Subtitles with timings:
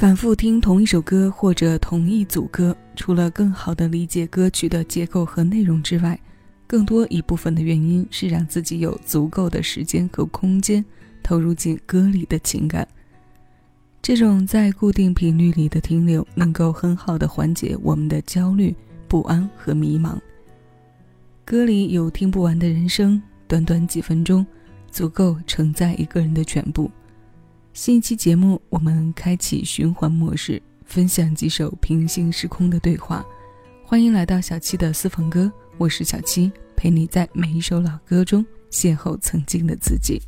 [0.00, 6.18] 反复听同一首歌或者同一组歌，除了更好的理解歌曲的结构和内容之外，
[6.66, 10.82] 更多一部分的原因是让自己有足够的时间和空间
[11.22, 12.88] 投入进歌里的情感。
[14.00, 18.74] 这种在固定频率里的停留，能够很好的缓解我们的焦虑、
[19.06, 20.18] 不安和迷茫。
[21.44, 24.46] 歌里有听不完的人生，短短几分钟，
[24.90, 26.90] 足够承载一个人的全部。
[27.72, 33.24] 新一期节目，我们开启循环模式，分享几首平行时空的对话。
[33.84, 40.20] 欢迎来到小七的私房歌，我是小七，陪你在每一首老歌中邂逅曾经的自己。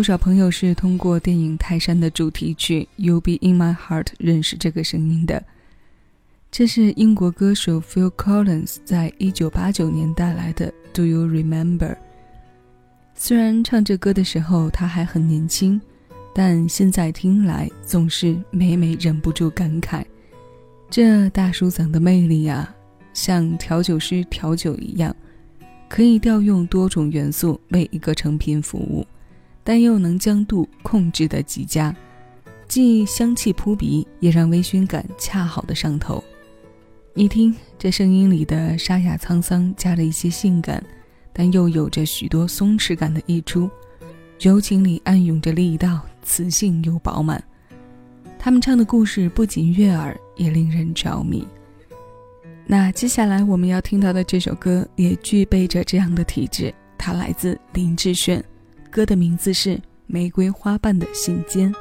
[0.00, 5.44] 多少朋友是通过电影《泰山》的主题曲《You'll Be in My Heart》认识这个声音的？
[6.50, 11.90] 这是英国歌手 Phil Collins 在一九八九年带来的《Do You Remember》。
[13.14, 15.78] 虽然唱这歌的时候他还很年轻，
[16.34, 20.02] 但现在听来总是每每忍不住感慨：
[20.88, 22.74] 这大叔嗓的魅力啊，
[23.12, 25.14] 像调酒师调酒一样，
[25.90, 29.06] 可以调用多种元素为一个成品服务。
[29.70, 31.94] 但又能将度控制得极佳，
[32.66, 36.20] 既香气扑鼻，也让微醺感恰好的上头。
[37.14, 40.82] 一听这声音里的沙哑沧桑，加了一些性感，
[41.32, 43.70] 但又有着许多松弛感的溢出，
[44.40, 47.40] 柔情里暗涌着力道，磁性又饱满。
[48.40, 51.46] 他们唱的故事不仅悦耳，也令人着迷。
[52.66, 58.44] 那接下来我们要听到的这首歌也具备着这样的体质，它来自林志炫。
[58.90, 59.70] 歌的名字是
[60.06, 61.72] 《玫瑰花瓣的信笺》。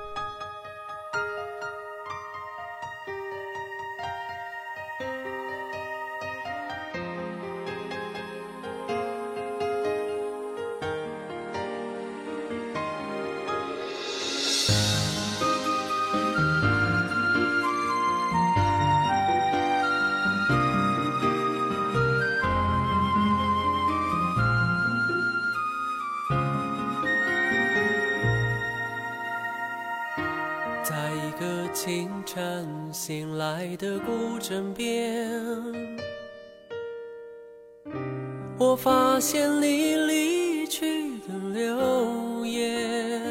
[38.60, 43.22] 我发现你离去的留言。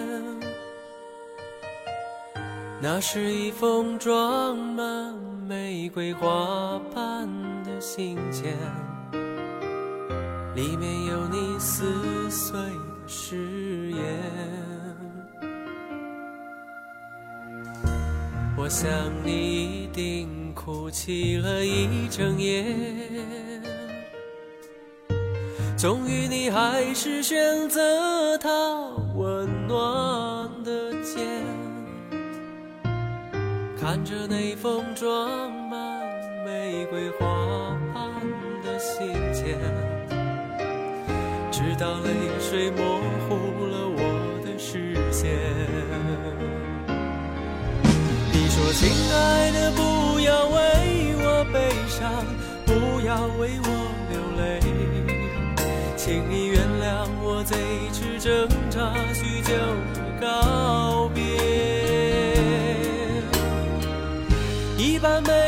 [2.81, 5.15] 那是一封装满
[5.47, 7.29] 玫瑰花瓣
[7.63, 8.47] 的信笺，
[10.55, 14.03] 里面有你撕碎的誓言。
[18.57, 18.89] 我想
[19.25, 22.65] 你一定哭泣了一整夜，
[25.79, 28.51] 终于你还是选择他
[29.15, 31.25] 温暖的肩，
[33.81, 36.03] 看着那封装满
[36.45, 38.11] 玫瑰花瓣
[38.65, 39.55] 的信笺，
[41.53, 42.11] 直到泪
[42.41, 44.01] 水模糊了我
[44.45, 45.31] 的视线。
[48.33, 52.27] 你说，亲爱的，不要为我悲伤，
[52.67, 53.78] 不要为我，
[56.09, 57.55] 请你原谅我这
[57.93, 59.53] 次挣扎许久
[59.93, 61.23] 的告别。
[64.79, 65.48] 一半美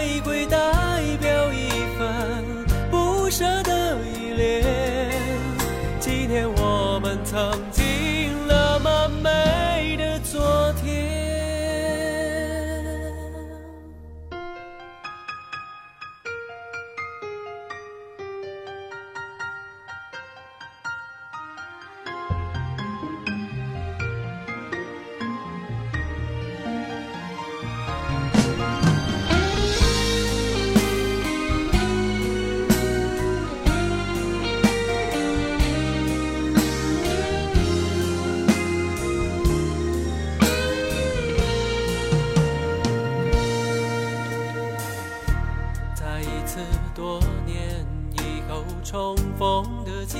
[49.60, 50.18] 重逢的街，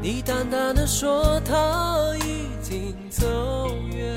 [0.00, 3.26] 你淡淡的说他已经走
[3.92, 4.14] 远，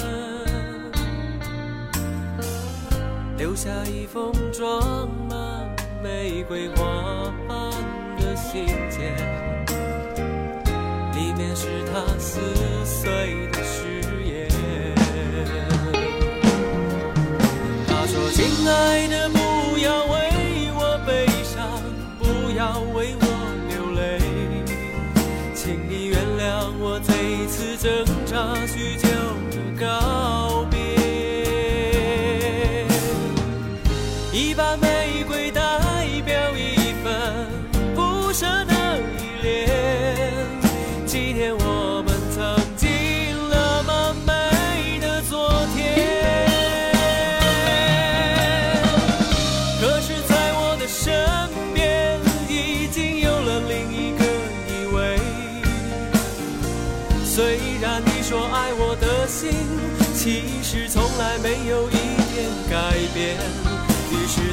[3.37, 7.71] 留下一封装满玫瑰花瓣
[8.19, 9.15] 的信件，
[11.15, 12.39] 里面是他撕
[12.85, 14.47] 碎的誓言。
[17.87, 19.33] 他说：“亲爱的。”
[27.83, 27.91] 挣
[28.25, 29.09] 扎许久
[29.51, 30.32] 的高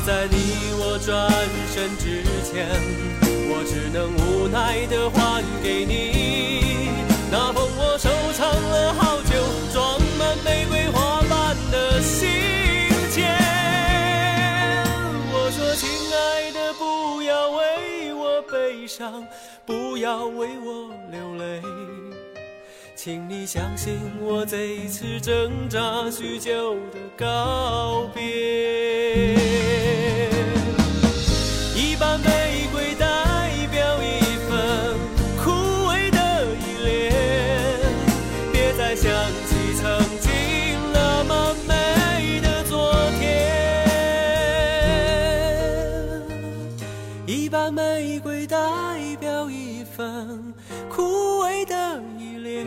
[0.07, 1.31] 在你我转
[1.73, 2.67] 身之前，
[3.49, 6.89] 我只能无奈的还给你
[7.31, 9.35] 那封我收藏了好久、
[9.73, 12.29] 装满玫瑰花瓣的信
[13.11, 13.37] 件。
[15.33, 19.27] 我说，亲爱的，不要为我悲伤，
[19.67, 21.63] 不要为我流泪，
[23.03, 29.35] 请你相信我这一次挣扎许久的告别。
[31.75, 33.07] 一把玫瑰代
[33.73, 34.99] 表一份
[35.43, 35.51] 枯
[35.89, 37.11] 萎的依恋，
[38.53, 39.11] 别再想
[39.47, 40.31] 起曾经
[40.93, 43.25] 那么美的昨天。
[47.27, 48.59] 一把玫瑰代
[49.19, 50.53] 表一份
[50.91, 52.67] 枯萎的依恋，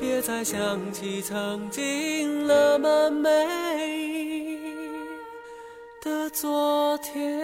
[0.00, 3.28] 别再想起曾经那么美
[6.02, 7.40] 的昨天。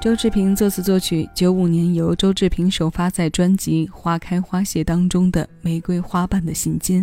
[0.00, 7.00] 周志平作词作曲，九五年由周志平首发在专辑《花开花谢》当中的《玫瑰花瓣的信笺》。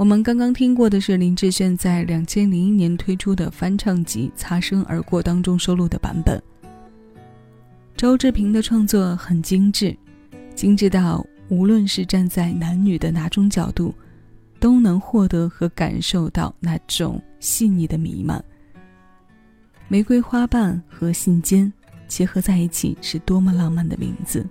[0.00, 6.42] 我们刚刚听过的是林志炫在两千零一年推出的翻唱集《擦身而过》当中收录的版本。
[7.98, 9.94] 周志平的创作很精致，
[10.54, 13.94] 精致到无论是站在男女的哪种角度，
[14.58, 18.42] 都能获得和感受到那种细腻的弥漫。
[19.86, 21.70] 玫瑰花瓣和信笺
[22.08, 24.46] 结合在一起，是多么浪漫的名字，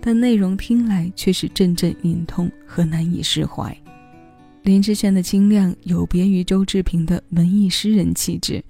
[0.00, 3.72] 但内容听来却是阵阵隐痛和难以释怀。
[4.62, 8.62] 林志炫的清亮有别于周志平的文艺诗人气质，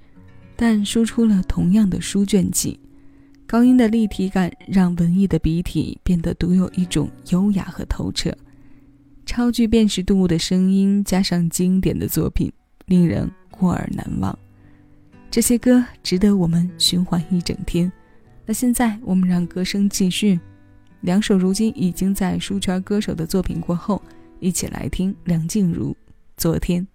[0.54, 2.78] 但输出了同样的书卷气。
[3.46, 8.30] 高音的立体感让文艺的笔体变得独有一种优雅和透彻，
[9.24, 12.52] 超具辨识度的声音加上经典的作品，
[12.86, 14.38] 令人过耳难忘。
[15.30, 17.90] 这些歌值得我们循环一整天。
[18.46, 20.38] 那现在我们让歌声继续，
[21.00, 24.00] 两首如今已经在书圈歌手的作品过后，
[24.40, 25.92] 一起来听梁静茹
[26.36, 26.86] 《昨天》。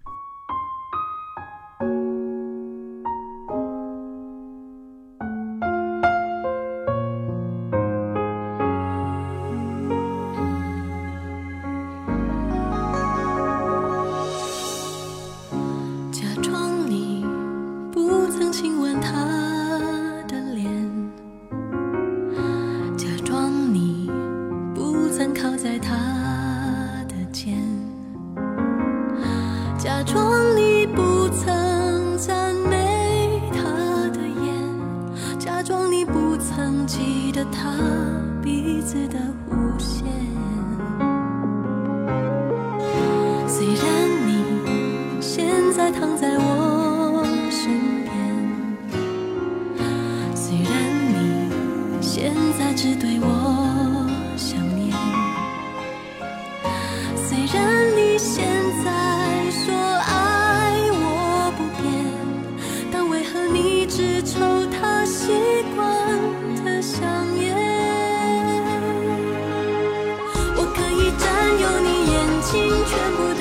[72.54, 73.33] 心全部。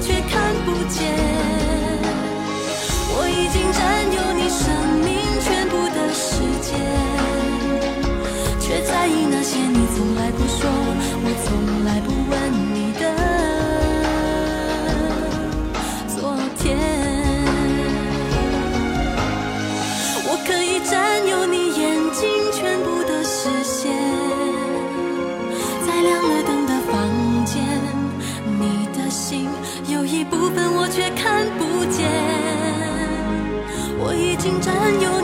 [0.00, 0.98] 却看不见。
[3.10, 3.78] 我已经占
[4.16, 4.64] 有你生
[5.04, 5.08] 命
[5.40, 6.70] 全部的时间，
[8.60, 10.70] 却在意那些你从来不说，
[34.60, 35.17] 占有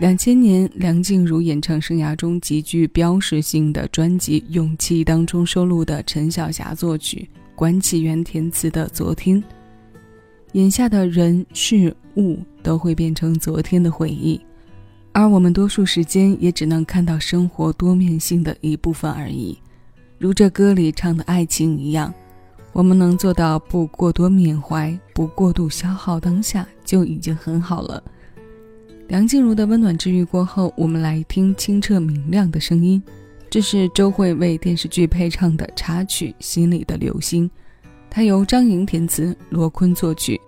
[0.00, 9.40] 两千年，梁静茹演唱生涯中极具标识性的专辑《勇气》当中收录的陈小霞作曲、关启源填词的《昨天》，
[10.52, 14.40] 眼下的人事物都会变成昨天的回忆，
[15.12, 19.56] 而我们多数时间也只能看到生活多面性的一部分而已。
[20.18, 22.12] 如这歌里唱的爱情一样，
[22.72, 28.02] 我们能做到不过多缅怀，不过度消耗当下，就已经很好了。
[29.06, 33.02] 梁静茹的温暖治愈过后，我们来听清澈明亮的声音。
[33.50, 37.48] 这是周蕙为电视剧配唱的插曲《心里的流星》，
[38.10, 40.40] 它由张莹填词，罗坤作曲。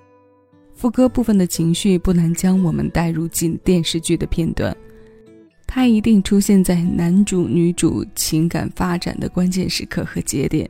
[0.74, 4.74] 副歌部分的情绪不难将我们带入进电视剧的片段，
[5.66, 10.68] 它一定出现在男主女主情感发展的关键时刻和节点。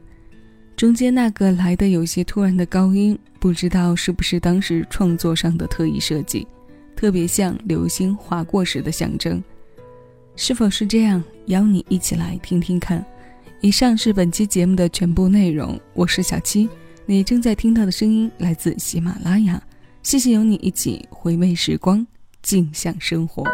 [0.76, 6.46] 中间那个来的有些突然的高音，不知道是不是当时创作上的特意设计。
[6.96, 9.44] 特别像流星划过时的象征，
[10.34, 11.22] 是否是这样？
[11.46, 13.04] 邀你一起来听听看。
[13.60, 16.68] 以上是本期节目的全部内容，我是小七，
[17.04, 19.62] 你正在听到的声音来自喜马拉雅。
[20.02, 22.06] 谢谢有你一起回味时光，
[22.42, 23.44] 静享生活。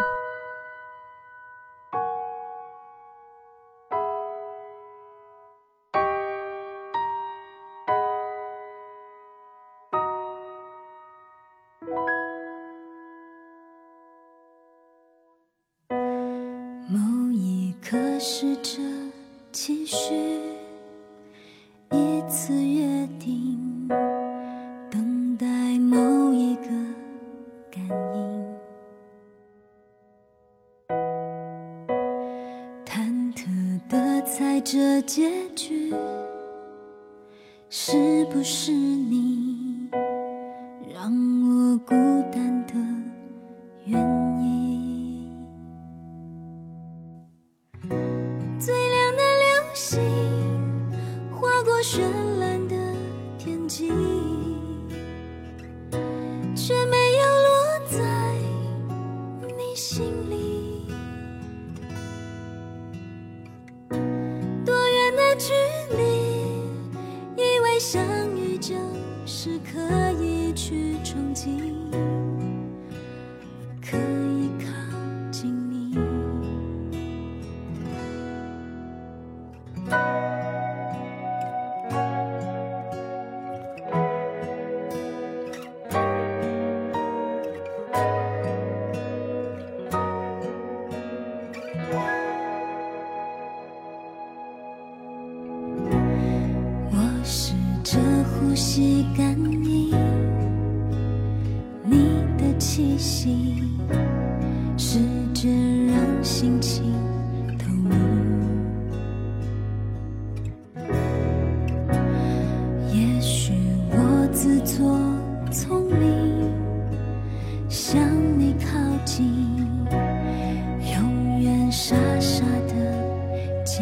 [18.25, 18.79] 试着
[19.51, 20.15] 继续
[21.91, 23.85] 一次约定，
[24.89, 25.45] 等待
[25.77, 26.67] 某一个
[27.69, 28.55] 感应，
[32.85, 33.45] 忐忑
[33.89, 35.93] 的猜着结局，
[37.69, 39.89] 是不是你
[40.93, 41.93] 让我孤
[42.31, 42.52] 单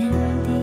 [0.01, 0.09] 坚
[0.43, 0.60] 定。